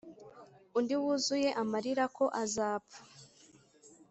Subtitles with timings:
[0.77, 2.99] undi wuzuye amarira ko azapfa,